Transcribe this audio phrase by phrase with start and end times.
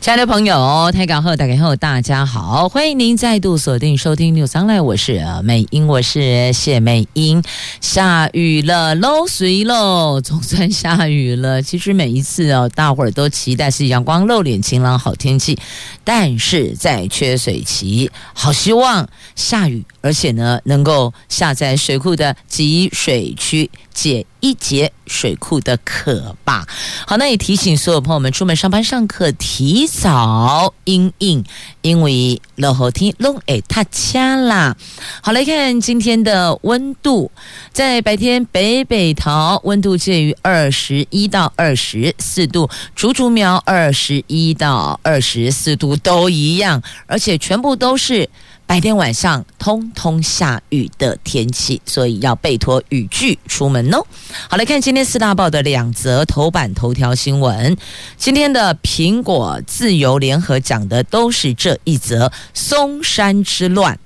[0.00, 7.42] 亲爱的朋友，台港后打开后，大家好，欢迎您再度锁定收听《News Online》，我是美英，我是谢美英。
[7.82, 11.60] 下雨了，漏水喽，总算下雨了。
[11.60, 15.58] 其实每一次哦，大伙儿都期待是阳光露脸、晴朗好天气，
[16.02, 19.06] 但是在缺水期，好希望
[19.36, 23.70] 下雨，而且呢，能够下在水库的集水区。
[23.92, 26.66] 解一解水库的渴吧。
[27.06, 31.44] 好，那也提醒所有朋友们出门上班上课提早因应，
[31.82, 34.74] 因为落后天龙哎太掐啦。
[35.20, 37.30] 好，来看今天的温度，
[37.72, 48.30] 在白天北北桃温度介于二十一到二十四度，竹竹苗二十一到二十四度都一样，而且全部都是。
[48.70, 54.06] 白天晚上通通下雨的天气，所以要备妥雨具出门哦。
[54.48, 57.76] 好，来看今天四大报的两则头版头条新闻。
[58.16, 63.98] 今天的苹果、自由、联合讲的都是这一则松山之乱。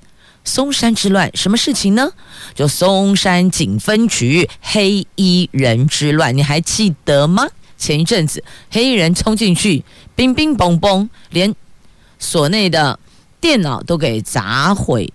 [0.43, 2.09] 松山之乱什么事情呢？
[2.55, 7.47] 就松山警分局黑衣人之乱，你还记得吗？
[7.77, 11.53] 前一阵子黑衣人冲进去，乒乒乓乓，连
[12.17, 12.99] 所内的。
[13.45, 15.13] 电脑都给砸毁，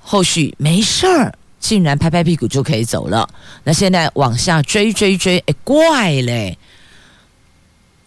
[0.00, 3.28] 后续没事儿，竟然拍拍屁股就可以走了。
[3.64, 6.56] 那现在往下追追追，哎，怪嘞！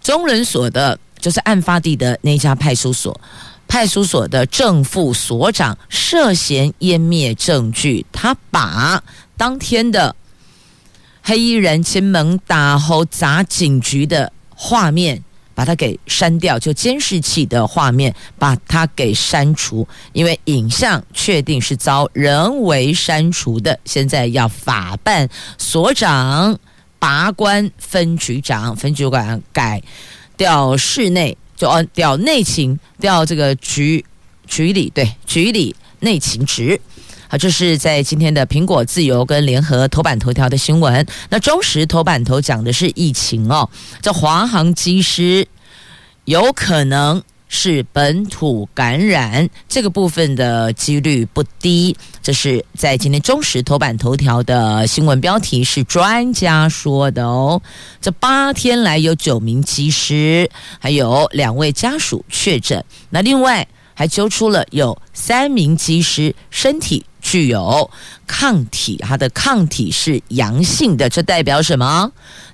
[0.01, 3.21] 中人所的，就是案发地的那家派出所，
[3.67, 9.03] 派出所的正副所长涉嫌湮灭证据，他把
[9.37, 10.15] 当天的
[11.21, 15.23] 黑衣人亲门打后砸警局的画面。
[15.61, 23.79] 把它给删掉，就监视器的画面，把它给删除，因为影像确定是遭人为删除的。
[23.85, 25.29] 现在要法办
[25.59, 26.57] 所长
[26.97, 29.79] 拔关分局长，分局长改
[30.35, 34.03] 调室内，就按调内勤，调这个局
[34.47, 36.81] 局里，对局里内勤职。
[37.31, 41.07] 好，这是在今天的苹果、自由跟联合头版头条的新闻。
[41.29, 43.69] 那中时头版头讲的是疫情哦，
[44.01, 45.47] 这华航机师
[46.25, 51.95] 有可能是本土感染，这个部分的几率不低。
[52.21, 57.61] 这是在今天中时头版头条的新闻标题，是专家说的哦。
[58.01, 60.49] 这八天来有九名机师，
[60.79, 62.83] 还有两位家属确诊。
[63.09, 67.05] 那另外还揪出了有三名机师身体。
[67.21, 67.89] 具有
[68.27, 72.11] 抗体，它的抗体是阳性的，这代表什么？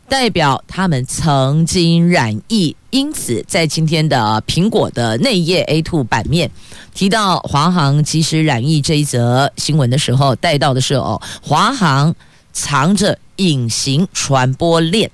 [0.09, 2.75] 代表他们曾经染疫。
[2.89, 6.49] 因此，在今天的苹果的内页 A two 版面
[6.93, 12.15] 提到华航及时染疫这一则新闻的时候，带到的是哦，华航
[12.53, 15.11] 藏着隐形传播链。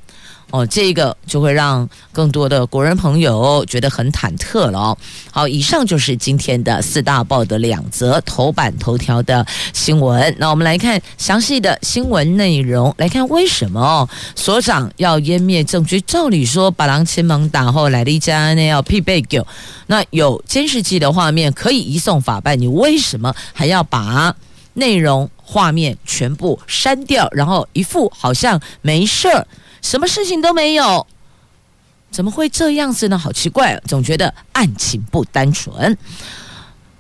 [0.54, 4.98] 哦，这个就会让更多的国人朋友觉得很忐忑了哦。
[5.32, 9.44] 好，以上就是今天的四大报的两则头版头条的
[9.74, 10.36] 新闻。
[10.38, 16.00] 那我们来看详细的新闻内容，来看为什么哦所长要湮灭证据？
[16.02, 19.48] 照理说，把狼前门打后来的一家呢要配备狗，
[19.88, 24.36] 那有监视器的画面可以移送法办，你为什么还要把
[24.76, 29.48] 内容画面全部删掉，然后一副好像没事儿？
[29.84, 31.06] 什么事情都没有，
[32.10, 33.18] 怎么会这样子呢？
[33.18, 35.96] 好奇怪，总觉得案情不单纯。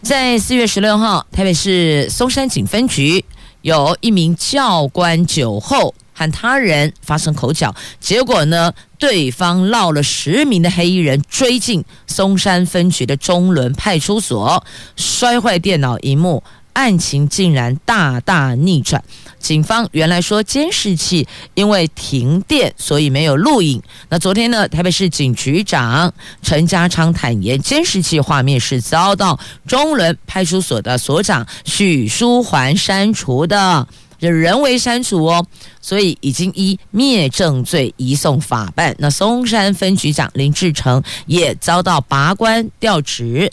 [0.01, 3.23] 在四月十六号，台北市松山警分局
[3.61, 14.63] 有一名教官酒后和他人发生口角，结果呢，对方落了十名的黑衣人追进松山分局的中坜派出所，
[14.97, 16.43] 摔坏电脑一幕。
[16.73, 19.03] 案情竟然大大逆转，
[19.43, 23.83] 警方原来说监视器因为停电，所以没有录影。
[24.07, 29.37] 那昨天呢，台北市警局长陈家昌坦言，监视器画面是遭到
[29.67, 33.85] 中坜派出所的所长许书桓删除的，
[34.17, 35.45] 人为删除哦，
[35.81, 38.95] 所以已经依灭证罪移送法办。
[38.97, 43.51] 那松山分局长林志成也遭到拔官调职。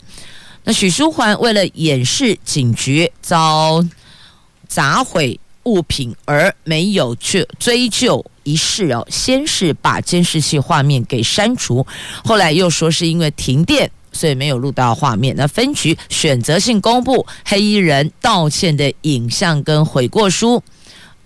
[0.63, 3.83] 那许书桓为了掩饰警局遭
[4.69, 11.85] 砸毁物品而没有去追究一事哦，先是把监视器画面给删除，
[12.23, 15.35] 后来又说是因为停电，所以没有录到画面。
[15.35, 20.63] 那分局选择性公布黑衣人道歉的影像跟悔过书。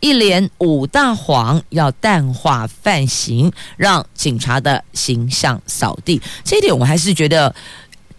[0.01, 6.21] 一连五大谎要淡化犯行，让警察的形象扫地。
[6.43, 7.55] 这一点我还是觉得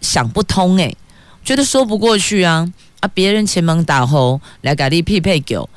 [0.01, 0.97] 想不通诶，
[1.45, 3.07] 觉得说不过去啊啊！
[3.13, 5.69] 别人前门打后来给你匹配狗。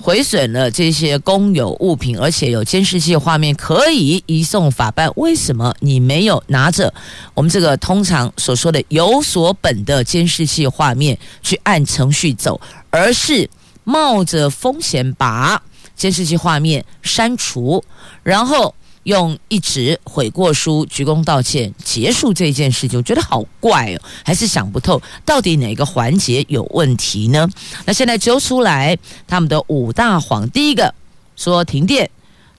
[0.00, 6.92] 毁损了这些公有物品，而且有监视器画面可以移送法办，为什么你没有拿着
[7.34, 13.48] 我们这个通常所说的有所本的监视器画面去按程序走，而是
[13.84, 15.62] 冒着风险把
[15.94, 17.84] 监视器画面删除，
[18.22, 18.74] 然后？
[19.04, 27.48] 用一纸悔过书鞠躬道歉结束这件事情，我觉得好怪哦，还是想不透到底哪个环节有问题呢？
[27.86, 30.94] 那现在揪出来他们的五大谎，第一个
[31.34, 32.10] 说停电，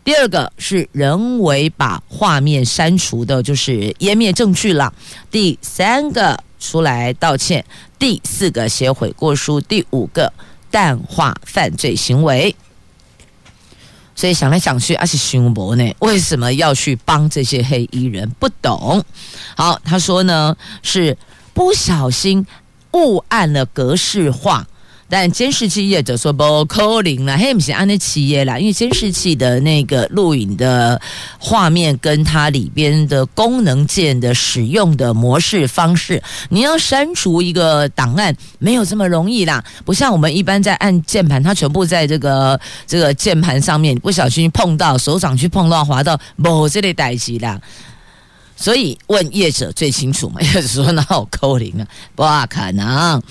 [0.03, 4.91] 第二个是人为把画面删除的，就是湮灭证据了，
[5.29, 7.63] 第三个出来道歉，
[7.99, 10.33] 第四个写悔过书，第五个
[10.71, 12.55] 淡化犯罪行为。
[14.16, 15.96] 所以想来想去，阿是熊博呢？
[16.00, 18.30] 为什么要去帮这些黑衣人？
[18.40, 19.04] 不懂。
[19.56, 21.18] 好，他说呢，是
[21.54, 22.46] 不小心
[22.94, 24.68] 误按了格式化。
[25.12, 31.02] 但监视器业者说不扣零啦，嘿，不是按那企业啦，因为监视器的那个录影的
[31.38, 47.60] 画面跟它里边的功能键的使用的模式方式，你要删除一个档案没有这么容易啦，不像我们一般在按键盘，它全部在这个这个键盘上面，不小心碰到手掌去碰到滑到，某这类代志啦。
[48.62, 50.40] 所以问业者最清楚嘛？
[50.40, 53.22] 业者说那好扣零啊，不可能。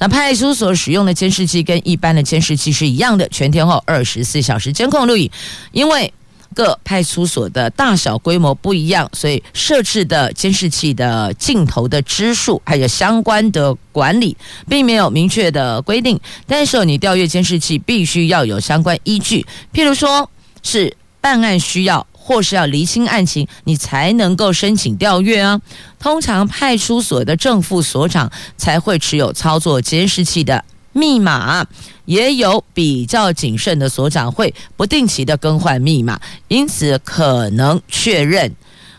[0.00, 5.30] 那派出所使用的监视器跟一般的监视器是一样的，全天候二十四小时监控录影。
[5.70, 6.12] 因为
[6.56, 14.36] 各派出所的大小规模不一样，所以设置的监视器的镜头的支数还有相关的管理，
[14.68, 16.18] 并没有明确的规定。
[16.48, 20.28] 但是你调阅监视器必须要有相关依据，譬如说
[20.64, 22.04] 是办案需要。
[22.30, 25.60] 或是要厘清案情，你才能够申请调阅啊。
[25.98, 31.66] 通常派出所的正副所长才会持有操作监视器的密码，
[32.04, 38.54] 也有比较谨慎的所长会不定期的更换密码，因此可能确认，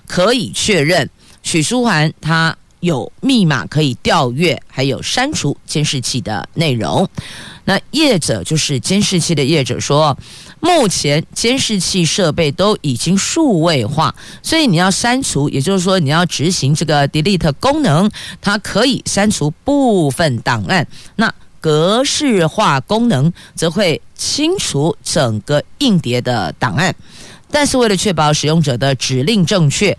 [0.05, 1.09] 可以确认
[1.41, 7.07] 许书桓他有密码可以调阅，还有删除监视器的内容。
[7.63, 10.17] 那业者就是监视器的业者说。
[10.63, 14.13] 目前监视器设备都已经数位化，
[14.43, 18.09] 所以你要删除，也就是说你要执行这个 delete 功能，
[18.39, 20.87] 它可以删除部分档案。
[21.15, 26.95] 那格式化功能则会清除整个硬碟的档案。
[27.49, 29.97] 但是为了确保使用者的指令正确，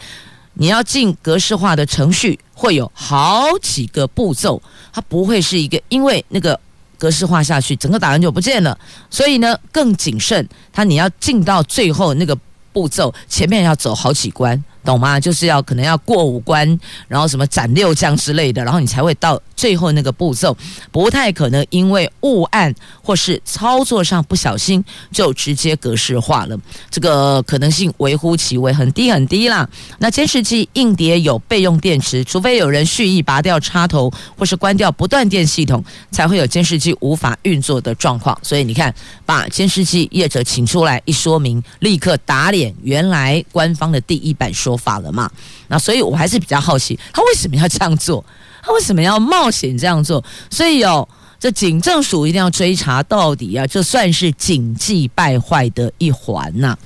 [0.55, 4.63] 你要进格式化的程序会有好几个步骤，
[4.93, 6.59] 它不会是一个，因为那个。
[7.03, 8.79] 格式化下去，整个档案就不见了。
[9.11, 10.49] 所以呢，更谨慎。
[10.73, 12.39] 他你要进到最后那个
[12.73, 14.63] 步骤，前面要走好几关。
[14.85, 15.21] 懂吗？
[15.21, 16.67] 就是要可能要过五关，
[17.09, 20.57] 然后什么斩六将之类的，然后你才会到最后那个步骤。
[20.91, 26.59] 不太可能因为误按或是操作上不小心就直接格式化了，
[26.91, 29.69] 这个可能性微乎其微，很低很低啦。
[29.99, 38.37] 那监视器硬碟有备用电池，除非有人蓄意拔掉插头或是关掉不断电系统，才会有监视器无法运作的状况。
[38.43, 38.93] 所以你看，
[39.25, 44.72] 把监视器业者请出来一说明，立刻打脸原来官方的第一版说。
[44.73, 45.31] 说法了嘛？
[45.69, 48.25] 那所以我还是比较好奇，他为什么要这样做？
[48.65, 50.25] 他为什么要冒险这样做？
[50.49, 51.07] 所以有
[51.39, 53.67] 这警政署一定要追查到底啊！
[53.67, 56.79] 这算是警纪败坏的一环呐、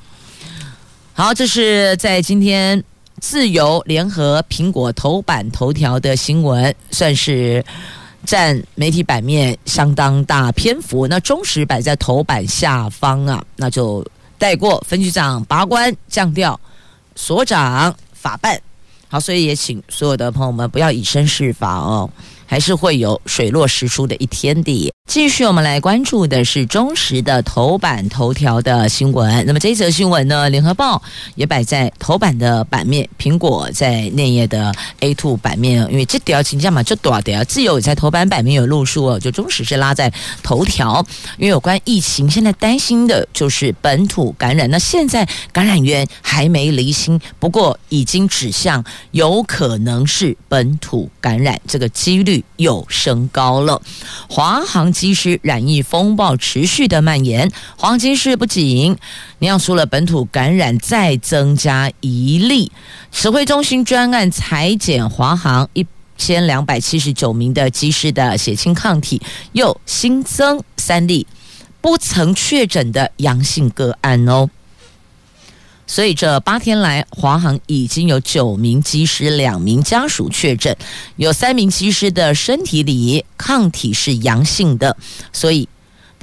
[1.13, 2.83] 好，这是在今天
[3.21, 7.65] 自由联合苹果头版头条的新闻，算是
[8.25, 11.07] 占媒体版面相当大篇幅。
[11.07, 14.05] 那中时摆在头版下方啊，那就
[14.39, 16.59] 带过分局长拔关降调。
[17.17, 18.61] 所长法办，
[19.09, 22.09] 好，所以也请所有的朋友们不要以身试法哦，
[22.47, 24.93] 还是会有水落石出的一天的。
[25.07, 29.47] 继续，我们来关注的是中时的头版头条的新闻。
[29.47, 31.01] 那么这一则新闻呢，联合报
[31.37, 35.81] 也摆在头版的版面，苹果在内页的 A two 版面。
[35.91, 41.07] 因为这条请假嘛，就多的自由也在头版版面有路数哦，就中时是拉在头条。
[41.39, 44.69] 因为有关疫情，现在担心的就是本土感染。
[44.69, 53.81] 那现在感染源还没厘清，不过已经指向有可能是本土感染，这个几率又升高了。
[54.29, 54.93] 华航。
[54.97, 58.97] 机师染疫风暴持续的蔓延，黄金市不仅
[59.41, 62.73] 酿出了本土感染再增加一例，
[63.13, 65.87] 指挥中心专案裁减华航一
[66.17, 69.21] 千两百七十九名的机师的血清抗体
[69.53, 71.27] 又新增三例。
[71.83, 74.51] 不曾确诊的阳性个案哦。
[75.87, 80.77] 所以这八天来，华航已经有九名机师、两名家属确诊，
[81.17, 84.97] 有三名机师的身体里抗体是阳性的，
[85.33, 85.69] 所以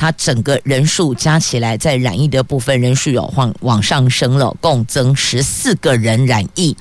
[0.03, 6.75] 它整个人数加起来，在染疫的部分人数有往往上升了，共增十四个人染疫。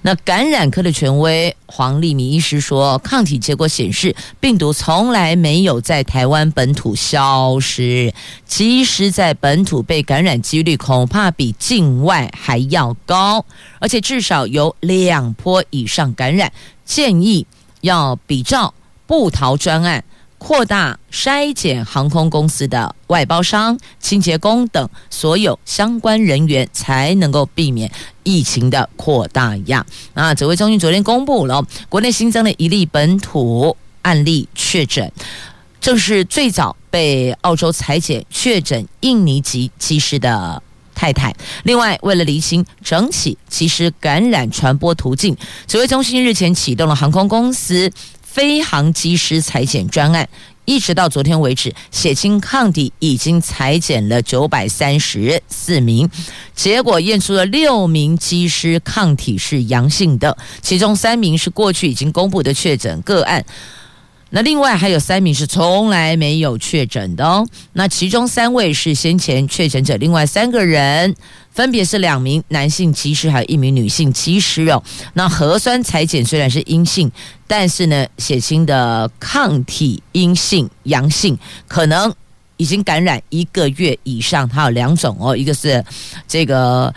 [0.00, 8.14] 那感染科的权威黄立民医师说，抗体结果显示，病毒从来没有在台湾本土消失，
[8.46, 13.44] 即使在本土被感染几率恐怕比境外还要高，
[13.78, 16.50] 而且至少有两波以上感染，
[16.86, 17.46] 建议
[17.82, 18.72] 要比照
[19.06, 20.02] 布桃专案。
[20.46, 27.90] 扩大筛检航空公司的外包商、清洁工等所有相关人员，才能够避免
[28.24, 29.86] 疫情的扩大呀。
[30.12, 35.10] 啊，指挥中心昨天公布了国内新增了一例本土案例确诊，
[35.80, 40.62] 正是最早被澳洲裁检确诊印尼籍机师的
[40.94, 41.34] 太太。
[41.62, 45.34] 另外，为了厘清整起机师感染传播途径，
[45.66, 47.90] 指挥中心日前启动了航空公司。
[48.34, 50.28] 飞航机师裁剪专案，
[50.64, 56.10] 一直到昨天为止，血清抗体已经采检了九百三十四名，
[56.52, 63.44] 结果验出了六名机师抗体是阳性的，其中三名是过去已经公布的确诊个案，
[64.30, 71.14] 那另外还有三名是从来没有确诊的哦，那其中三位是先前确诊者，另外三个人。
[71.54, 74.82] 分别是两名男性机师，还有一名女性机师哦。
[75.12, 77.10] 那核酸采检虽然是阴性，
[77.46, 82.12] 但是呢，血清的抗体阴性阳性，可能
[82.56, 84.48] 已经感染一个月以上。
[84.48, 85.82] 它有两种哦，一个是
[86.26, 86.92] 这个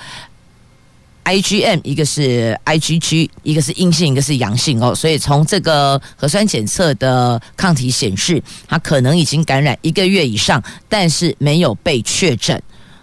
[1.26, 4.96] IgM，一个是 IgG，一个是阴性，一个是阳性哦。
[4.96, 12.60] 所以从这个核酸检测的抗体显示，它可能已经感染一个月以上，但是没有被确诊。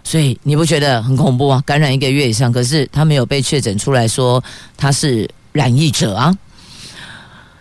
[0.07, 1.61] 所以你不觉得很恐怖啊？
[1.65, 4.41] 感染一个月以上，可是他没有被确诊出来说
[4.77, 6.37] 他是染疫者啊。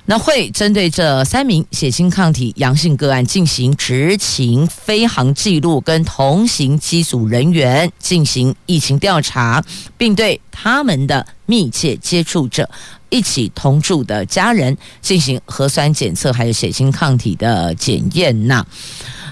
[0.04, 9.64] 那会针对这三名血清抗体阳性个案进行执勤飞航记录，跟同行机组人员进行疫情调查，
[9.96, 12.68] 并对他们的密切接触者、
[13.08, 18.66] 一起同住的家人进行核酸检测，还有血清抗体的检验呐。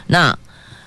[0.07, 0.35] 那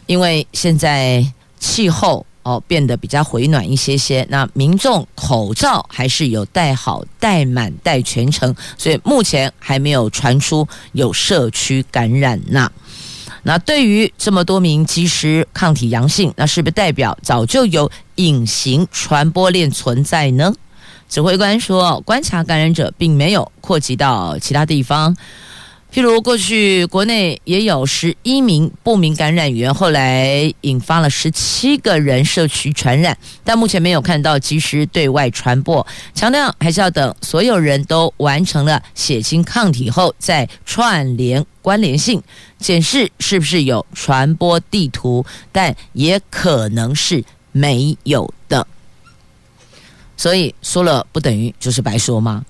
[0.08, 1.24] 因为现在。
[1.66, 12.72] 气候哦变得比较回暖一些些，那民众口罩还是有戴好、戴满、戴全程，所以目前还没有传出有社区感染呐。
[13.42, 20.54] 那对于这么多名机师抗体阳性，那是不是代表早就有隐形传播链存在呢？
[21.10, 25.16] 指挥官说，观察感染者并没有扩及到其他地方。
[25.96, 35.88] 譬如过去国内也有十一名不明感染源，后来引发了十七个人社区传染，但目前没有看到及时对外传播。
[36.14, 42.22] 强调还是要等所有人都完成了血清抗体后，再串联关联性，
[42.60, 47.24] 检视是不是有传播地图，但也可能是
[47.54, 48.68] 没有的。
[50.18, 52.44] 所以说了不等于就是白说吗？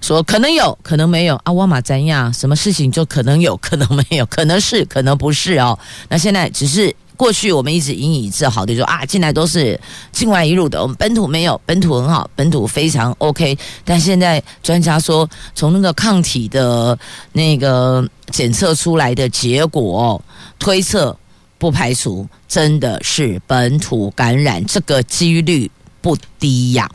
[0.00, 2.32] 说可能有可能没有啊，沃马怎样？
[2.32, 4.26] 什么事情就可能有可能没有？
[4.26, 5.78] 可能是可能不是哦。
[6.08, 9.80] 那现在只是过去我们一直引以自豪的说啊，进来都是
[10.12, 13.58] 境外一路的，我们本土没有，本土很好，本土非常 OK。
[13.84, 16.96] 但现在专家说，从那个抗体的
[17.32, 20.22] 那个检测出来的结果
[20.58, 21.16] 推测，
[21.58, 25.70] 不排除真的是本土感染，这个几率
[26.02, 26.88] 不低呀。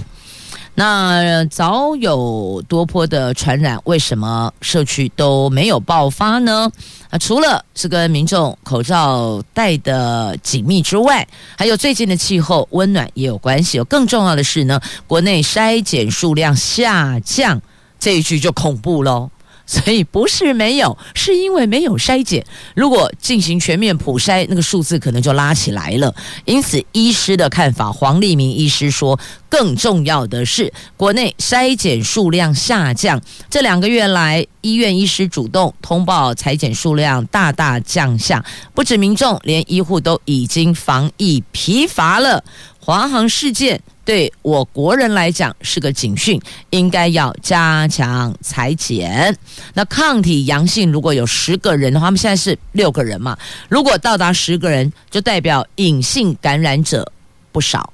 [0.81, 6.71] 那早有多波的传染，为什么社区都没有爆发呢？
[7.11, 13.77] 啊，除了是跟民众口罩戴的紧密之外，还有最近的气候温暖也有关系。
[13.77, 17.61] 有更重要的是呢，国内筛检数量下降，
[17.99, 19.29] 这一句就恐怖喽。
[19.71, 22.45] 所以不是没有，是因为没有筛检。
[22.75, 26.13] 如果进行全面普筛，那个数字可能就拉起来了。
[26.43, 33.21] 因此，医师的看法，黄立民医师说，更重要的是国内筛检数量下降。
[33.49, 42.43] 这两个月来，医院医师主动通报裁检数量大大降下，不止民众，连医护都已经防疫疲乏了。
[42.77, 43.81] 华航事件。
[44.11, 46.37] 对我国人来讲是个警讯，
[46.71, 49.33] 应该要加强裁剪。
[49.73, 53.37] 那抗体阳性如果有十个人的话，他们现在是六个人嘛？
[53.69, 57.09] 如果到达十个人，就代表隐性感染者
[57.53, 57.93] 不少，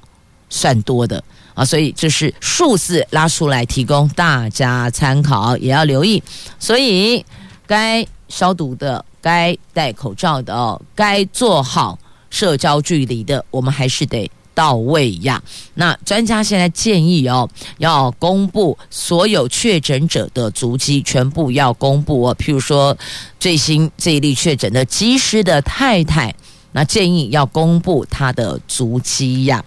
[0.50, 1.64] 算多的啊。
[1.64, 6.24] 所以这是数字拉出来提供大家参考，也要留意。
[6.58, 7.24] 所以
[7.68, 12.00] 该消毒的、该戴口罩的、哦该做好
[12.32, 15.40] 社交距离的，我们还是得到位呀。
[15.76, 17.48] 那专家现在建议哦，
[17.78, 22.36] 要公布所有确诊者的足迹，全部要公布哦。
[22.40, 22.98] 譬如说，
[23.40, 26.34] 最新这一例确诊的机师的太太，
[26.72, 29.64] 那建议要公布他的足迹呀。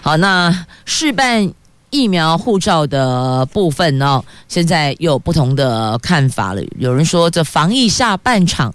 [0.00, 1.52] 好，那试办
[1.90, 6.62] 疫苗护照的部分呢，现在有不同的看法了。
[6.78, 8.74] 有人说，这防疫下半场，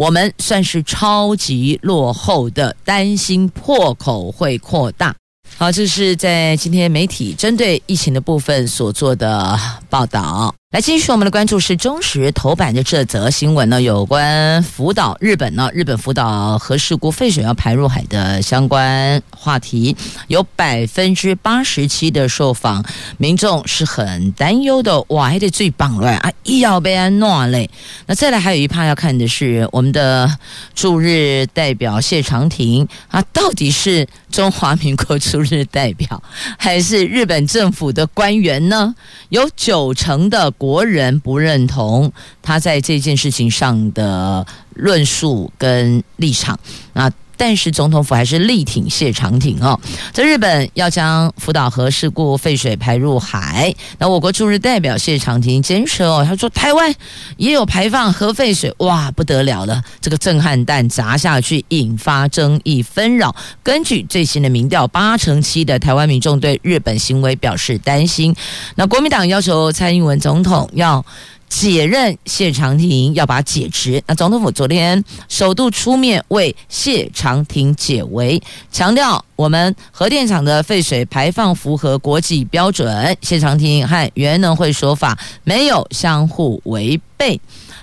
[0.00, 5.14] 我们算是超级落后的，担心破口会扩大。
[5.58, 10.54] 好，这是在今天媒体针对疫情的部分所做的报道。
[10.72, 19.96] 来继续我们的关注是中时头版的这则新闻呢，有关福岛日本呢，日本福岛核事故废水要排入海的相关话题，
[20.28, 22.84] 有百分之八十七的受访
[23.18, 25.04] 民众是很担忧的。
[25.08, 26.30] 哇，还得最棒了啊！
[26.44, 27.68] 医药被安诺嘞。
[28.06, 30.38] 那再来还有一趴要看的是我们的
[30.76, 36.22] 驻日代表谢长廷啊，到底是中华民国驻日代表
[36.56, 38.94] 还是日本政府的官员呢？
[39.30, 40.54] 有九成的。
[40.60, 42.12] 国人不认同
[42.42, 46.60] 他在这件事情上的论述跟立场
[46.92, 47.10] 那。
[47.40, 49.80] 但是总统府还是力挺谢长廷哦，
[50.12, 56.94] 在日本要将福岛核事故废水排入海，那我国驻日代表谢长廷坚持哦，他说台湾
[57.38, 63.34] 也有排放核废水，哇，不得了了，这个震撼弹砸下去，引发争议纷扰。
[63.62, 68.36] 根据最新的民调，八成七的台湾民众对日本行为表示担心。
[68.74, 71.02] 那国民党要求蔡英文总统要。
[71.50, 74.02] 解任谢长廷，要把解职。
[74.06, 78.40] 那总统府昨天首度出面为谢长廷解围，
[78.72, 83.14] 强调我们核电厂的废水排放符合国际标准。
[83.20, 87.38] 谢长廷和袁能会说法没有相互违背。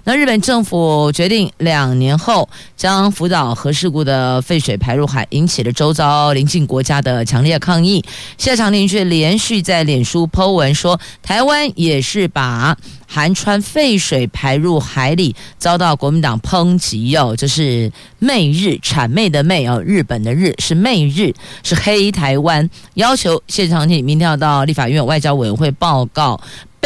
[0.08, 2.48] 那日本政府决定两年后
[2.78, 8.02] 将福岛核事故的废水排入海，引起了周遭邻近国家的强烈抗议。
[8.38, 17.36] 谢长廷却连续在脸书 po 文说，台湾也是把含氚废水排入海里，遭到国民党抨击哟。
[17.36, 26.40] 这是媚日谄媚的媚哦，日本的日是媚日，是黑台湾，要求谢长廷明天要到立法院外交委员会报告。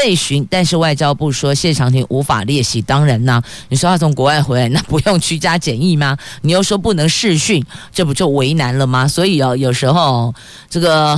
[0.03, 2.81] 被询，但是外交部说谢长廷无法列席。
[2.81, 6.17] 当然呢，你说他从国外回来，那不用居家检疫吗？
[6.41, 9.07] 你又说不能视讯，这不就为难了吗？
[9.07, 10.33] 所以哦，有时候
[10.71, 11.15] 这个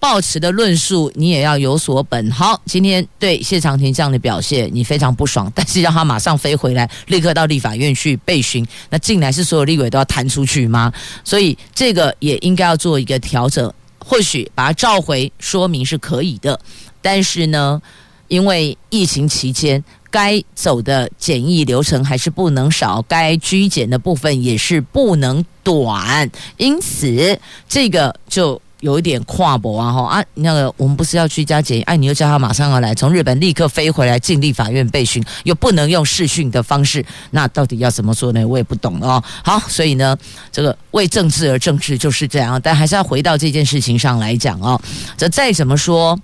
[0.00, 2.30] 抱持的论述你也要有所本。
[2.30, 10.90] 好，今天对谢长廷这样的表现你非常不爽，但是让他马上飞回来，立刻到立法院去被询，那进来是所有立委都要弹出去吗？
[11.22, 16.58] 所以这个也应该要做一个调整，或许把他召回，说明是可以的，
[17.02, 17.82] 但是呢？
[18.28, 29.90] 因为疫情期间该走的检疫流程还是不能少，该居检的部分也是不能短，因此这个就有一点跨博啊！
[29.90, 38.46] 哈啊，那个我们不是要居家检疫，哎，你又叫他马上要来，从日本立刻飞回来进立法院备询，又不能用视讯的方式，那到底要怎么做呢？
[38.46, 39.22] 我也不懂哦。
[39.42, 40.16] 好，所以呢，
[40.52, 44.80] 这个为政治而政治就是这样，但还是要回到这件事情上来讲哦。
[45.16, 46.18] 这再怎么说。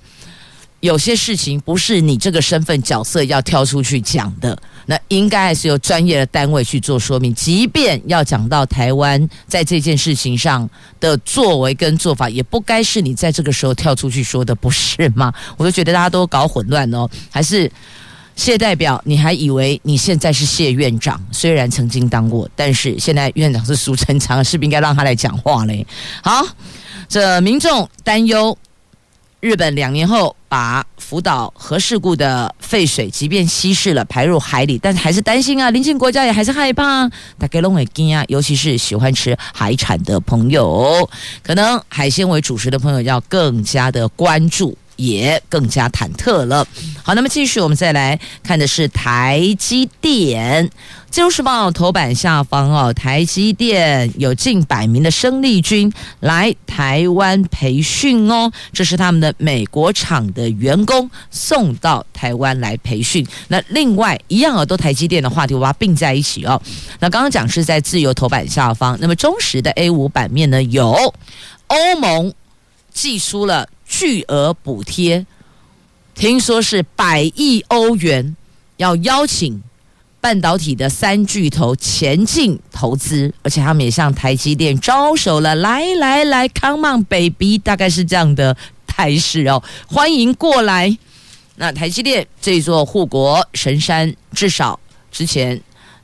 [0.81, 7.35] 有些事情不是你这个身份角色要跳出去讲的，那应该还是由专业的单位去做说明。
[7.35, 15.33] 即便要讲到台湾在这件事情上的作为跟做法，也不该是你在这个时候跳出去说的，不是吗？
[15.59, 17.07] 我就觉得大家都搞混乱哦。
[17.31, 17.71] 还是
[18.35, 21.23] 谢代表，你还以为你现在是谢院长？
[21.31, 25.87] 虽然曾经当过，但是现在院长是苏贞昌，是不是应该让他来讲话嘞？
[26.23, 26.43] 好，
[27.07, 28.57] 这民众担忧。
[29.41, 41.09] 日本两年后把福岛核事故的废水，即便稀释了排入海里，但是还是担心啊，邻近国家也还是害怕，大家都会惊啊，尤其是喜欢吃海产的朋友，
[41.43, 44.77] 可能海鲜为主食的朋友要更加的关注。
[45.01, 46.67] 也更加忐忑了。
[47.03, 50.71] 好，那么继续，我们再来看的是台积电。
[51.11, 63.27] 自由时报头版下方哦，台积电有近百名的生力军来台湾培训哦，这是他们的美国厂的员工送到台湾来培训。
[63.49, 66.61] 那另外一样哦，都台积电的话题，我把它并在一起哦。
[67.01, 71.13] 那刚刚讲是在自由头版下方，那么中时的 A 五版面呢，有
[71.67, 72.33] 欧盟
[72.93, 73.69] 寄出了。
[73.91, 75.27] 巨额补贴，
[76.15, 78.37] 听说是百亿欧元，
[78.77, 79.61] 要邀请
[80.21, 90.97] 半导体的三巨头前进投资，而且他们也向台积电招手了，来来来，Come on baby，大概是这样的态势哦，欢迎过来。
[91.57, 94.79] 那台积电这座护国神山，至少
[95.11, 95.61] 之前。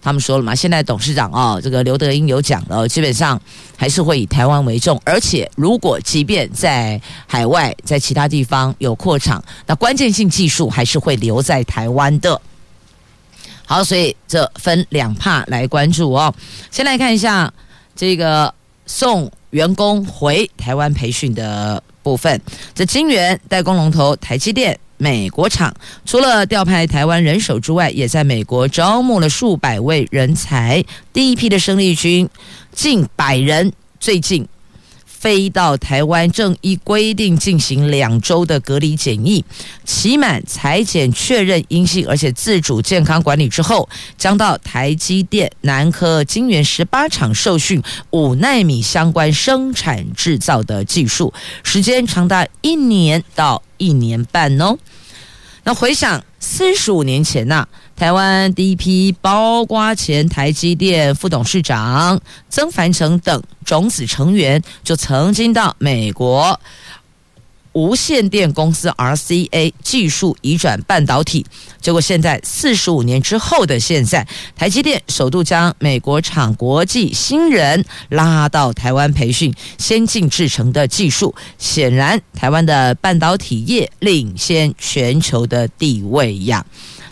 [0.07, 3.41] 他们说了嘛，现在董事长哦，这个刘德英有讲了，基本上
[3.77, 12.41] 还是会以台湾为重，而且如果即便在海外，在其他地方有扩厂，那关键性技术还是会留在台湾的。
[13.65, 16.33] 好，所以这分两趴来关注哦。
[16.71, 17.53] 先来看一下
[17.97, 18.55] 这个
[18.87, 22.41] 送员工回台湾培训的部分，
[22.77, 24.79] 这晶圆代工龙头台积电。
[24.99, 30.85] 美国厂除了调派台湾人手之外，也在美国招募了数百位人才。
[31.13, 32.29] 第一批的生力军
[32.73, 34.47] 近百人，最近
[35.27, 39.45] 飞到台湾，正依规定进行两周的隔离检疫，
[39.85, 51.35] 期满采检确认阴性，而且自主健康管理之后，将到台积电南科晶圆十八厂受训五纳米相关生产制造的技术，
[51.65, 54.79] 时间长达一年到一年半哦。
[55.65, 66.61] 那回想四十五年前呐、台湾第一批包括前台积电副董事长曾凡成等种子成员，就曾经到美国。
[67.73, 71.45] 无线电公司 RCA 技术移转半导体，
[71.79, 86.65] 结果现在四十五年之后的现在，台积电首度将美国厂国际新人拉到台湾培训先进制程的技术，显然台湾的半导体业领先全球的地位呀。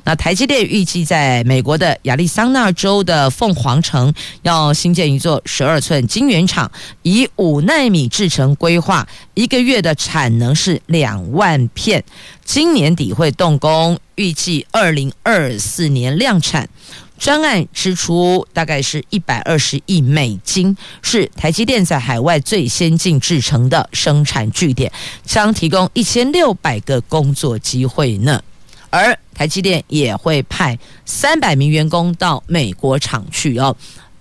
[0.04, 4.12] 那台积电预计在美国的亚利桑那州的凤凰城
[4.42, 6.70] 要新建一座十二寸晶圆厂，
[7.02, 12.04] 以五纳米制程规划，一个月的产能是两万片，
[12.44, 16.68] 今年底会动工，预计二零二四年量产。
[17.16, 24.92] 专案支出大概是一百二十亿美金，是台积电在海外最先进制程的生产据点，
[25.24, 28.42] 将提供一千六百个工作机会呢。
[28.94, 33.76] 而台积电也会派三百名员工到美国厂去哦，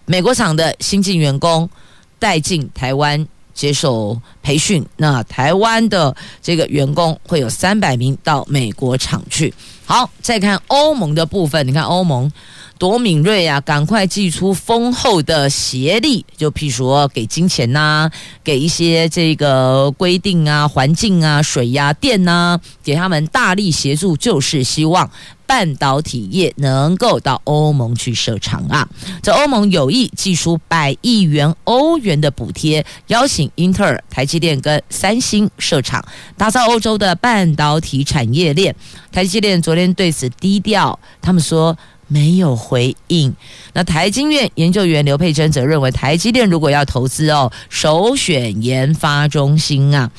[0.05, 1.69] 美国厂的新进员工
[2.17, 9.53] 带进台湾接受培训，那台湾的这个员工会有三百名到美国厂去。
[9.85, 12.31] 好，再看欧盟的部分，你看欧盟。
[12.77, 13.61] 多敏锐啊！
[13.61, 18.09] 赶快寄出丰厚的协力，就譬如说给金钱呐、
[18.43, 25.09] 给一些这个规定啊、环境啊、水呀、啊、电呐、给他们大力协助，就是希望
[25.45, 28.87] 半导体业能够到欧盟去设厂啊。
[29.21, 36.03] 这欧盟有意寄出百亿元欧元的补贴，邀请英特尔、台积电跟三星设厂，
[36.35, 38.75] 打造欧洲的半导体产业链。
[39.11, 41.77] 台积电昨天对此低调，他们说。
[42.13, 43.33] 没有回应。
[43.73, 50.11] 那台经院研究员刘佩珍则认为，台积电如果要投资哦，首选研发中心啊。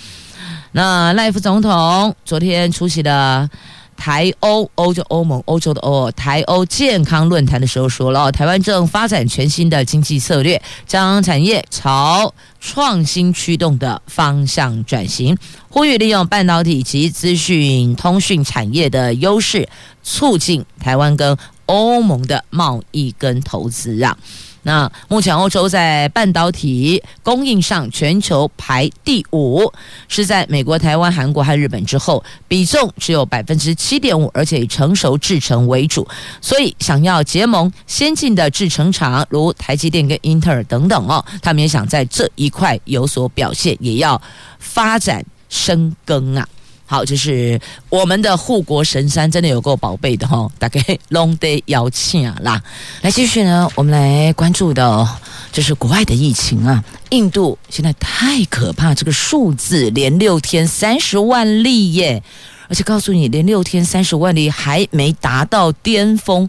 [0.72, 3.48] 那赖副总统昨天出席了
[3.96, 19.68] 台欧欧洲欧盟欧洲的欧台欧健康论坛的时候说了，台湾正发展全新的经济策略，将产业朝创新驱动的方向转型，呼吁利用半导体及资讯通讯产业的优势，
[20.02, 24.16] 促进台湾跟欧盟的贸易跟投资啊，
[24.62, 29.70] 那目前欧洲在半导体供应上全球排第五，
[30.08, 36.06] 是在美国、台湾、韩国和日本之后，比重只有百分之七点五，而且以成熟制程为主。
[36.40, 44.20] 所以想要结盟先进的制程厂，如台积电跟英特尔等等哦，他们也想在这一块有所表现，也要
[44.58, 46.48] 发展深耕啊。
[46.86, 52.62] 好，就是我们的护国神山，真的有够宝贝的哈，大概拢得要请啦。
[53.00, 55.08] 来继续呢，我们来关注的，
[55.50, 56.84] 就是国外的疫情啊。
[57.08, 62.22] 印度现在太可怕，这个数字连六天三十万例耶，
[62.68, 66.46] 而且告诉你，连六天三十万例还没达到巅峰，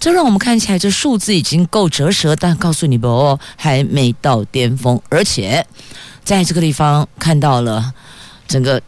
[0.00, 5.66] 这让我们看起来这数字已经够折舌，但告诉你不哦，还没到巅峰，而且
[6.24, 7.92] 在这个地方看到了
[8.48, 8.80] 整个。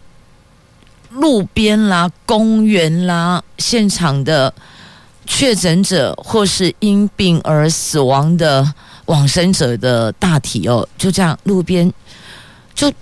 [1.16, 4.52] 路边啦、公园啦，现场的
[5.24, 8.74] 确诊者或是因病而死亡的
[9.06, 11.90] 往生者的大体哦，就这样路边
[12.74, 12.92] 就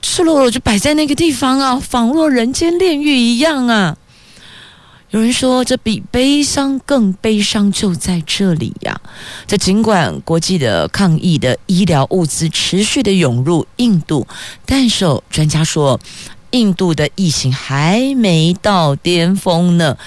[0.00, 3.96] 赤裸裸就摆在那个地方啊，仿若人间炼狱一样啊！
[5.10, 9.12] 有人说，这比悲伤更悲伤就在这里呀、啊！
[9.46, 14.26] 这尽管国际的抗疫的医疗物资持续的涌入印度，
[14.64, 16.00] 但是专家说。
[16.52, 19.98] 印度的疫情还没到巅峰呢，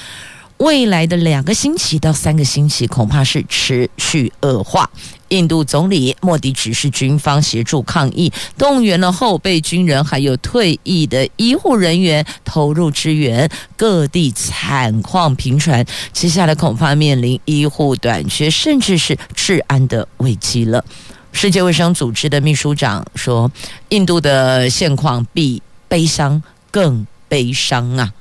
[0.57, 4.89] 未来的两个星期到三个星期，恐怕是持续恶化。
[5.29, 13.49] 印度总理莫迪指示军方协助抗疫，动员了后备军人，还有退役的医护人员投入支援。
[13.75, 20.85] 各地惨况频传，接下来恐怕面临医护短缺，甚至是治安的危机了。
[21.31, 23.51] 世界卫生组织的秘书长说
[23.89, 28.13] ：“印度的现况比悲伤更悲伤啊！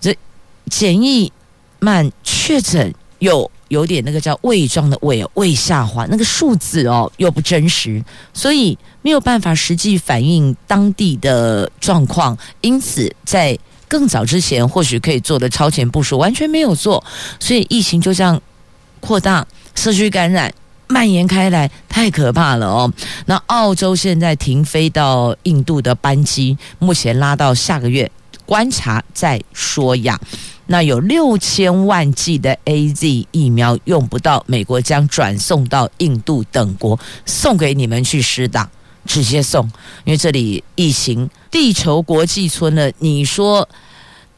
[0.00, 0.16] 这
[0.70, 1.32] 检疫
[1.78, 8.00] 慢，确诊又。”有点那个叫伪装的伪，伪下滑，那个数字哦又不真实，
[8.32, 12.38] 所以没有办法实际反映当地的状况。
[12.60, 13.58] 因此，在
[13.88, 17.02] 更早之前，或许可以做的超前部署完全没有做，
[17.40, 18.40] 所以疫情就这样
[19.00, 20.54] 扩大，社区感染
[20.88, 22.92] 蔓延开来，太可怕了哦。
[23.26, 28.10] 那澳洲现在停飞到印度的班机，目前拉到下个月
[28.44, 30.18] 观察再说呀。
[30.68, 38.68] 那有六千万剂的 AZ 疫苗用不到，美国将转送到印度等国，送给你们去施打，
[39.04, 39.64] 直接送。
[40.04, 43.68] 因为这里疫情，地球国际村了，你说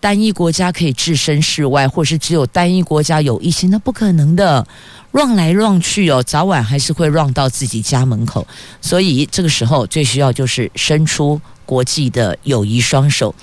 [0.00, 4.66] 单一国家可以置身事外，或是只有单一国家有疫情，那不可能的。
[5.12, 8.46] 乱来乱去哦，早晚还是会乱到自己家门口。
[8.80, 13.34] 所以这个时候最需要就是伸出国际的友谊双手，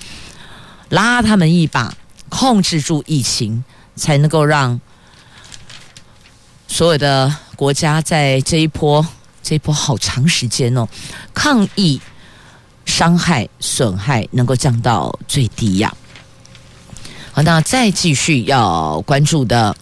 [0.90, 1.94] 拉他们一把。
[2.28, 3.62] 控制住疫情，
[3.94, 4.78] 才能够让
[6.66, 9.06] 所有的国家在这一波
[9.44, 10.88] 这一波好长时间哦，
[11.32, 12.00] 抗疫
[12.84, 15.94] 伤害损害能够降到最低呀。
[17.42, 19.76] 那再继续要关注的，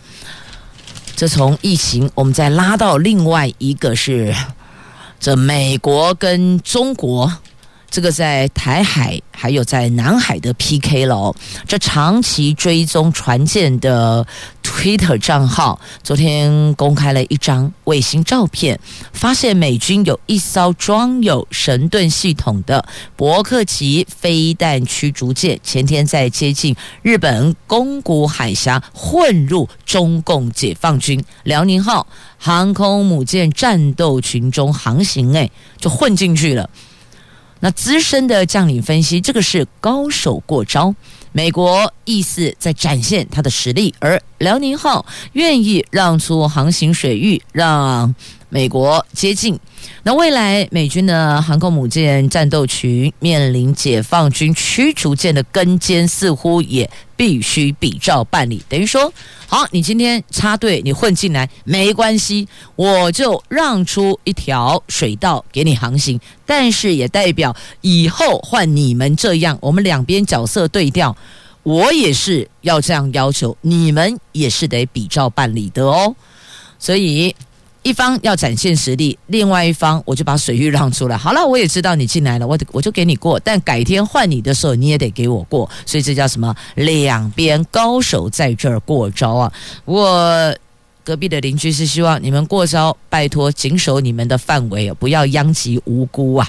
[1.16, 4.34] 这从疫情我们再拉到另外一个是
[5.20, 7.32] 这美国跟中国。
[7.90, 11.32] 这个在台海还有在南海的 PK 喽，
[11.68, 14.26] 这长期追踪船舰的
[14.74, 18.78] Twitter 账号昨天公开了一张卫星照片，
[19.14, 22.84] 发现美军有一艘装有神盾系统的
[23.16, 31.24] 伯克级飞弹驱逐舰，前天在接近日本宫古海峡混入中共解放军。
[31.44, 32.06] 辽宁号
[32.36, 36.68] 航空母舰战斗群中航行，哎，就混进去了。
[37.60, 40.94] 那资深的将领分析，这个是高手过招，
[41.36, 48.14] 美国意思在展现它的实力，而辽宁号愿意让出航行水域，让
[48.48, 49.58] 美国接近。
[50.02, 58.62] 那未来美军的航空母舰战斗群面临解放军驱逐舰的跟监，似乎也必须比照办理。
[58.68, 59.12] 等于说，
[59.46, 66.18] 好，你今天插队，你混进来没关系，我就让出一条水道给你航行。
[66.46, 71.14] 但是也代表以后换你们这样，我们两边角色对调，
[71.62, 76.14] 我也是要这样要求，你们也是得比照办理的哦。
[76.78, 77.34] 所以。
[77.84, 81.16] 一方要展现实力，另外一方我就把水域让出来。
[81.18, 83.38] 好了，我也知道你进来了，我我就给你过。
[83.38, 85.70] 但改天换你的时候，你也得给我过。
[85.86, 86.52] 所以这叫什么？
[86.76, 89.52] 两边高手在这儿过招啊！
[89.84, 90.56] 我
[91.04, 96.48] 隔壁的邻居是希望你们过招，拜托谨守你们的范围，不要殃及无辜啊！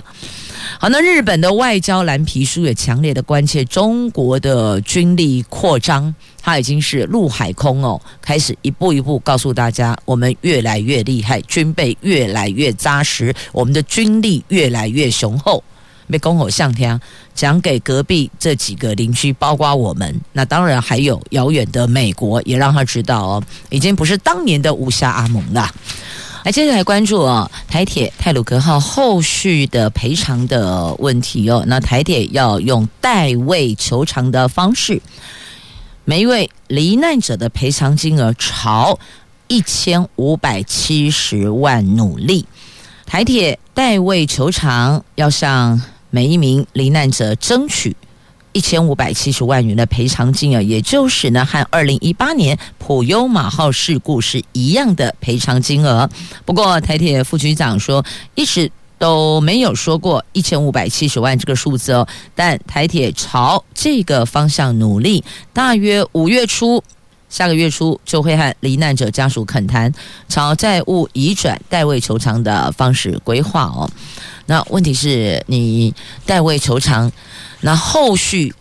[0.79, 15.63] 好，那日本的外交蓝皮书也强烈的关切中国的军力扩张，它已经是陆海空哦，开始一步一步告诉大家，我们越来越厉害，军备越来越扎实，我们的军力越来越雄厚。
[16.05, 17.01] 没恭候向天
[17.33, 25.67] 讲给隔壁这几个邻居，包括我们，那当然还有遥远的美国，也让他知道哦，已经不是当年的武侠阿蒙了。
[26.43, 31.63] 来，接着来关注哦，台铁泰鲁格号后续的赔偿的问题哦。
[31.65, 35.01] 那台铁要用代位求偿的方式，
[36.07, 38.99] 每一位罹难者的赔偿金额朝
[39.47, 42.45] 一千五百七十万努力。
[43.07, 47.95] 台铁代位求偿，要向每一名罹难者争取。
[48.51, 56.09] 一千五百七十万元的赔偿金额，也就是呢，和二零一八年普悠马号事故是一样的赔偿金额。
[56.45, 62.07] 不过，台铁副局长说，一直都没有说过一千五百七十万这个数字哦。
[62.33, 66.83] 但台铁朝这个方向努力，大约五月初，
[67.29, 69.93] 下个月初就会和罹难者家属恳谈，
[70.27, 73.89] 朝债务移转代位求偿的方式规划哦。
[74.45, 75.93] 那问题是你
[76.25, 77.11] 代位求偿。
[77.61, 78.53] 那后续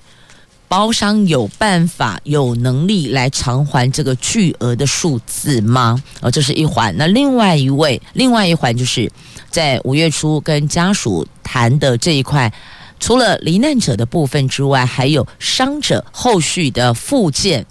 [0.69, 6.03] 包商有办法、有能力来偿还这个巨额的数字吗？
[6.21, 6.93] 哦，这是一环。
[6.97, 9.11] 那另外一位，另外一环就是
[9.51, 12.53] 在五月初跟家属谈的这一块，
[12.99, 17.65] 除了罹难者的部分之外，还有伤者后续的复健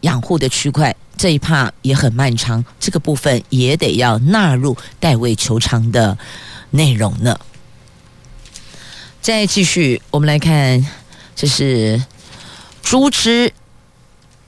[0.00, 6.18] 养护的区块，这一趴也很漫长，这个部分也得要纳入代位求偿的
[6.70, 7.38] 内容呢。
[9.20, 10.84] 再继续，我们来看，
[11.36, 12.02] 这是
[12.82, 13.52] 猪只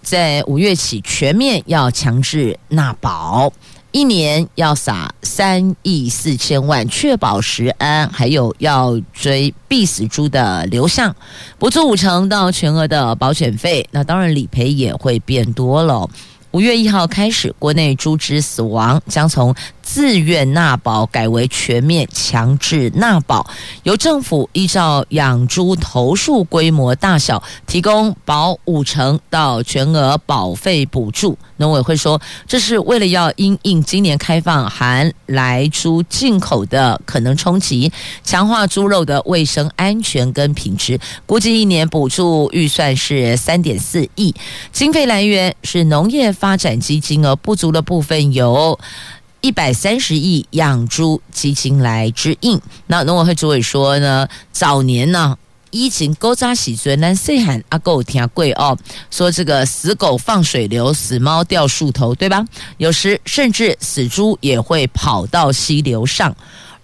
[0.03, 3.53] 在五月起全面要强制纳保。
[3.95, 11.15] 一年要撒三亿四千万，确保食安，还有要追必死猪的流向，
[11.59, 16.09] 补助五成到全额的保险费，那当然理赔也会变多了。
[16.53, 23.47] 五月一号开始，国内猪只死亡将从自愿纳保改为全面强制纳保，
[23.83, 31.37] 由政府依照养猪头数规模大小提供保五成到全额保费补助。
[31.57, 37.93] 农委会说，这是为了要因应今年开放含来猪进口的可能冲击，
[38.25, 40.99] 强化猪肉的卫生安全跟品质。
[41.27, 44.35] 估计一年补助预算是三点四亿，
[44.73, 48.79] 经费来源是农业发展基金，而不足的部分有
[49.43, 52.59] 一百三十亿养猪基金来支应。
[52.87, 55.37] 那农委会主委说呢，早年呢。
[55.75, 58.77] 疫情勾扎喜尊，但细喊阿狗听贵哦，
[59.11, 62.45] 说这个死狗放水流，死猫掉树头，对吧？
[62.77, 66.37] 有时甚至死猪也会跑到溪流上。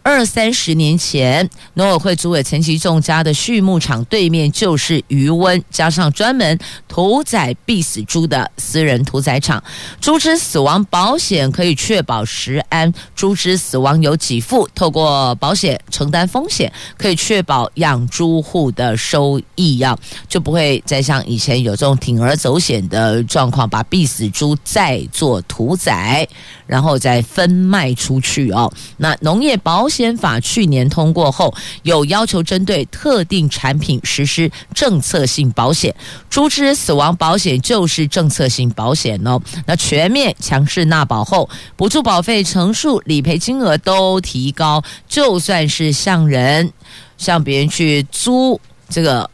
[0.09, 9.63] 二三十年前，农委会主委陈其仲家的畜牧场对面就是余温，加上专门屠宰必死猪的私人屠宰场。
[10.01, 19.95] 猪只死亡保险可以确保食安，猪只死亡有给付，透过保险承担风险，可以确保养猪户的收益，啊
[20.27, 26.27] 就不会再像以前有这种铤而走险的状况，把必死猪再做屠宰，
[26.67, 28.73] 然后再分卖出去哦。
[28.97, 29.98] 那农业保险。
[29.99, 35.93] 先法去年通过后，有要求针对特定产品实施政策性保险，
[36.31, 39.41] 猪只死亡保险就是政策性保险哦。
[39.67, 46.73] 那全面强势纳保后，补助保费成数、理赔金额都提高，就算是向人
[47.17, 49.29] 向别人去租这个。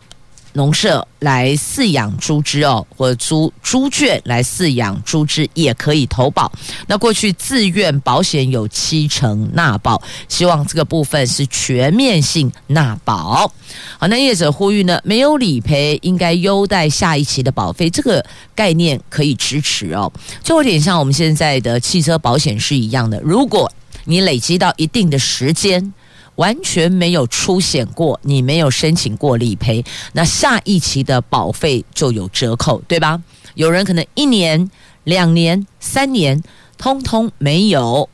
[0.55, 6.51] 农舍来饲养猪只哦，或者租猪圈来饲养猪只也可以投保。
[6.87, 13.53] 那过去自愿保险有七成纳保，希望这个部分是全面性纳保。
[13.99, 20.11] 好，那业者呼吁呢，没有理赔应该优待下一期的保费，这个概念可以支持哦。
[20.43, 23.71] 就有点像我们现在的汽车保险是一样的，如果
[24.05, 25.93] 你累积到一定的时间。
[26.37, 33.21] 完全没有出险过，你没有申请过理赔，那下一期的保费就有折扣，对吧？
[33.55, 34.71] 有人可能一年、
[35.05, 36.43] 两年、三年，
[36.77, 38.09] 通通没有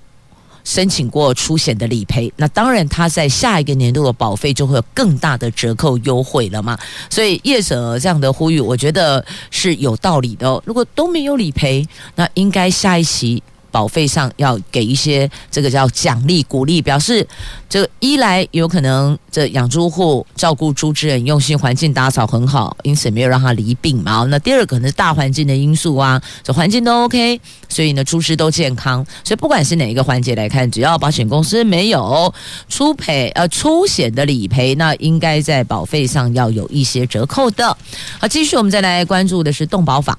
[0.63, 6.79] 申请过出险的理赔，那当然他在下一个年度的保费就会有更大的折扣优惠了嘛。
[7.09, 10.63] 所以业者这样的呼吁，我觉得是有道理的。
[10.67, 13.43] 如果都没有理赔，那应该下一期。
[13.71, 17.27] 保费上要给一些这个叫奖励鼓励，表示
[17.69, 24.25] 这一来有可能这养猪户照顾猪只很用心，环境打扫很好，因此没有让它离病嘛。
[24.29, 29.05] 那第二个可能是大环境的因素啊，这环境都 OK，所以呢猪只都健康。
[29.25, 32.33] 所以不管是哪一个环节来看，只要保险公司没有
[32.69, 37.77] 出赔呃出险的理赔，那应该在保费上要有一些折扣的。
[38.19, 40.19] 好，继续我们再来关注的是动保法。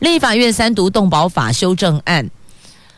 [0.00, 2.28] 立法院三读动保法修正案，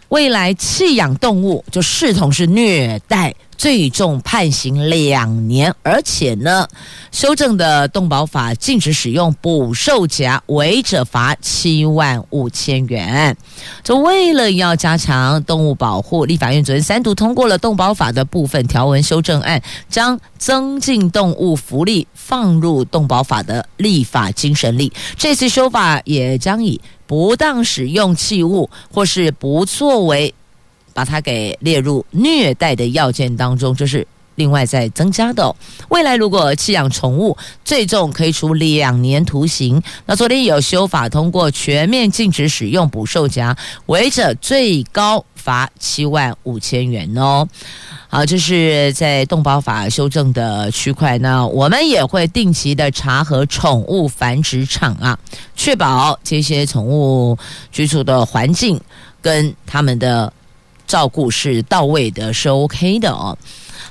[0.09, 3.35] 未来弃养动物就视同是虐待。
[3.59, 6.69] 最重判刑两年，而且呢，
[7.11, 13.37] 修正的动保法禁止使用捕兽夹，违者罚七万五千元。
[13.83, 24.93] 这为了要加强动物保护，立法院昨天三读通过了动保法的部分条文修正案，将增进动物福利放入动保法的立法精神里。
[25.17, 30.33] 这次修法也将以不当使用器物或是不作为。
[30.99, 35.55] 把它给列入虐待的要件当中，就是另外再增加的。
[35.91, 39.81] 未来如果弃养宠物，最重可以处两年徒刑。
[40.07, 43.57] 那昨天有修法通过，全面禁止使用捕兽夹，
[43.87, 47.47] 违者最高罚七万五千元哦。
[48.09, 51.17] 好，这是在动保法修正的区块。
[51.19, 55.17] 那我们也会定期的查核宠物繁殖场啊，
[55.55, 57.39] 确保这些宠物
[57.71, 58.81] 居住的环境
[59.23, 60.33] 跟他们的。
[60.89, 63.39] 照顾是到位的，是 OK 的哦。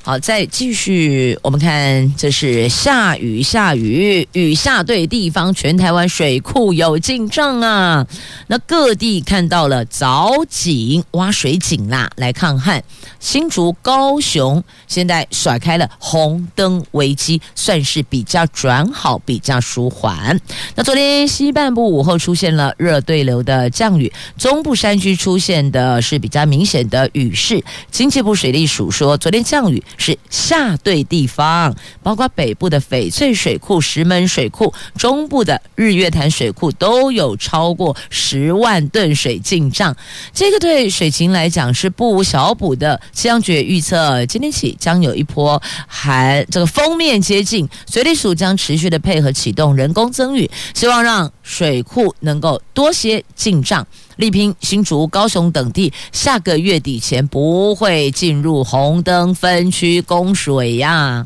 [0.03, 8.07] 好，再继续，我们看这是下雨，下雨，雨下对地方，全台湾水库有进账啊！
[8.47, 12.83] 那各地看到了凿井挖水井啦，来抗旱。
[13.19, 20.39] 新竹、高雄现在甩开了红灯危机，算是比较转好，比较舒缓。
[20.75, 27.63] 那昨天西半部午后出现了热对流的降雨，中部山区出现的是比较明显的雨势。
[27.91, 39.95] 经济部水利署说，昨天降雨是下对地方，包括北部的翡翠水库、石门水库，中部的日月潭水库都有超过十万吨水进账。
[40.33, 42.99] 这个对水情来讲是不无小补的。
[43.11, 53.85] 气象局预测，今天起将有一波寒这个锋面接近，水利署将持续的配合启动人工增雨，希望让水库能够多些进账，
[54.17, 61.25] 力拼新竹、高雄等地下个月底前不会进入红灯分区供水呀。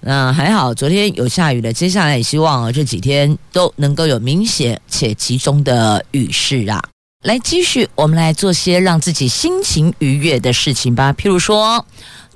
[0.00, 6.80] 那还好，昨天有下雨了，接下来也希望啊这几天都能够有明显且集中的雨势啊。
[7.24, 11.12] 来继续，我们来做些让自己心情愉悦的事情吧。
[11.12, 11.84] 譬如说，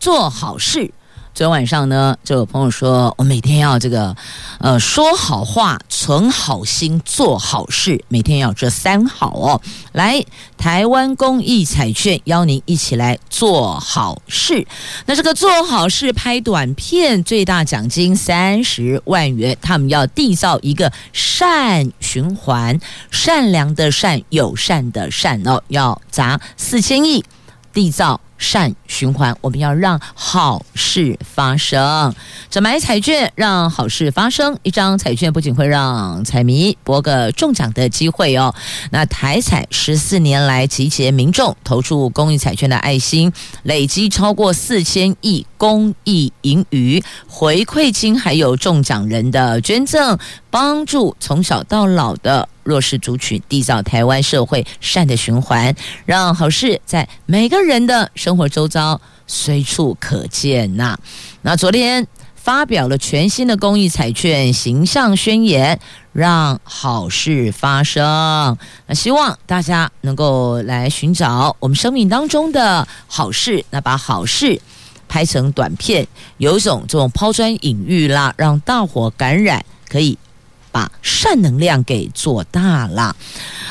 [0.01, 0.91] 做好事。
[1.35, 4.15] 昨天晚上呢，就有朋友说我每天要这个，
[4.59, 9.59] 呃，说好话、存好心、做好事，每天要这三好哦。
[9.93, 10.23] 来，
[10.59, 14.67] 台湾公益彩券邀您一起来做好事。
[15.07, 19.57] 那这个做好事拍短片，最大奖金三十万元。
[19.63, 22.79] 他们要缔造一个善循环，
[23.11, 27.25] 善良的善，友善的善哦，要砸四千亿，
[27.73, 28.21] 缔造。
[28.43, 32.13] 善循环，我们要让好事发生。
[32.51, 38.53] 这买彩券让好事发生，一张彩券不仅会让彩迷博个中奖的机会哦。
[38.91, 43.33] 那台彩十四年来集结民众投注公益彩券的爱心，
[43.63, 50.19] 累积超过四千亿公益盈余回馈金，还有中奖人的捐赠，
[50.51, 52.49] 帮助从小到老的。
[52.65, 60.99] 弱势族群，缔造台湾社会善的循环，让好事在每个人的生活周遭随处可见呐。
[61.43, 65.79] 那昨天发表了全新的公益彩券形象宣言，
[66.13, 68.59] 让好事发生。
[68.87, 74.61] 那希望大家能够来寻找我们生命当中的好事，那把好事
[75.09, 76.07] 拍成短片，
[76.39, 80.19] 有一种这种抛砖引玉啦，让大伙感染，可以。
[80.73, 83.15] 把善能量给做大了。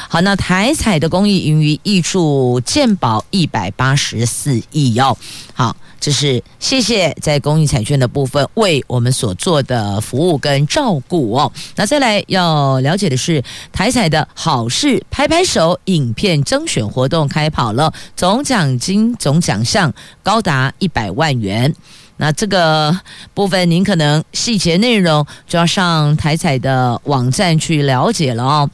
[0.08, 5.18] 好，那台彩的公益盈余挹注健保一百八十四亿哦。
[5.54, 11.52] 好，这是谢谢在公益彩券的部分为我们所做的服务跟照顾哦。
[11.76, 21.74] 那再来要了解的是台彩的好事拍拍手影片征选活动开跑了，总奖金总奖项高达一百万元。
[22.22, 22.96] 那这个
[23.34, 28.70] 部分，您可能细节内容就要上台彩的网站去了解了哦。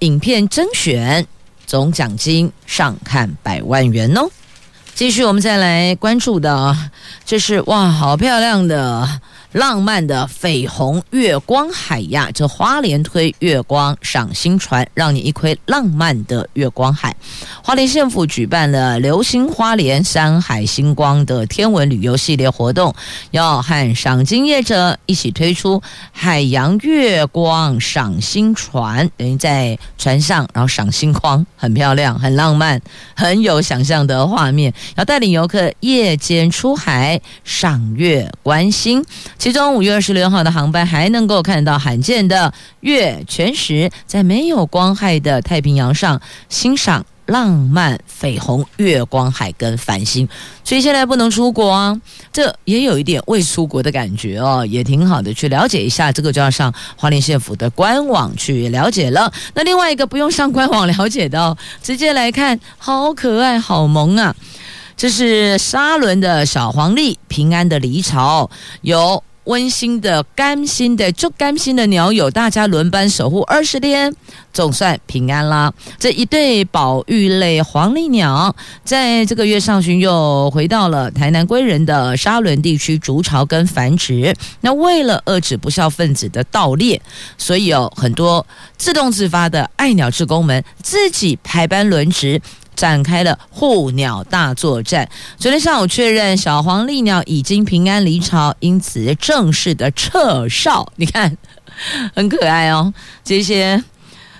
[0.00, 1.24] 影片甄选
[1.64, 4.28] 总奖金上看百万元哦。
[4.92, 6.76] 继续，我们再来关注的，
[7.24, 9.20] 这是哇，好漂亮的。
[9.52, 17.16] 浪漫的绯红月光海呀，这花莲推月光赏星船，让你一窥浪漫的月光海。
[17.60, 22.94] 花莲县府举办了“流星花莲山海星光”的天文旅游系列活动，
[23.32, 25.82] 要和赏金业者一起推出
[26.12, 32.80] 海洋月光赏星船，等于在船上，然后赏星光，很漂亮，很浪漫，
[33.16, 34.72] 很有想象的画面。
[34.96, 39.04] 要带领游客夜间出海赏月观星。
[39.40, 46.20] 其中五月二十六号的航班还能够看到罕见的月全食，在没有光害的太平洋上
[46.50, 50.28] 欣赏浪漫绯红月光海跟繁星。
[50.62, 51.98] 所以现在不能出国啊，
[52.30, 55.32] 这也有一点未出国的感觉哦，也挺好的。
[55.32, 59.32] 去了解一下这个，就要上花莲县府的官网去了解了。
[59.54, 64.36] 那另外一个不用上官网了解的哦，直接来看，好可爱，好萌啊！
[64.98, 68.50] 这是沙仑的小黄鹂平安的离巢，
[68.82, 69.24] 有。
[69.50, 74.14] 温馨的、甘心的、就甘心的鸟友，大家轮班守护二十天，
[74.52, 75.72] 总算平安啦。
[75.98, 84.32] 这一对保育类黄鹂鸟，在这个月上旬又回到了台南归仁的沙仑地区筑巢跟繁殖。
[84.60, 87.02] 那为了遏制不肖分子的盗猎，
[87.36, 88.46] 所以有很多
[88.78, 92.40] 自动自发的爱鸟志工们自己排班轮值。
[92.80, 95.06] 展开了护鸟大作战。
[95.36, 100.90] 昨天上午确认，小黄鹂鸟已经平安离巢，因此正式的撤哨。
[100.96, 101.36] 你看，
[102.16, 102.94] 很可爱哦。
[103.22, 103.84] 这些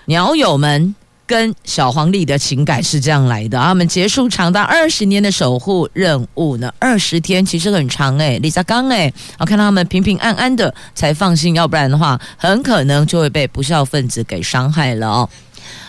[0.07, 0.95] 鸟友们
[1.26, 15.28] 跟小黄历的情感是这样来的，他们结束长达二十年的守护任务呢，二十天其实很长哎，李家刚哎，我看到他们平平安安的才放心，要不然的话，很可能就会被不肖分子给伤害了哦。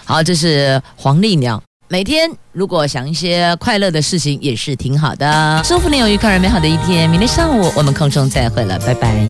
[0.03, 9.27] 好，这是黄历鸟，每天如果想一些快乐的事情也是挺好的，祝福你有愉快而美好的一天，明天上午我们空中再会了，拜拜。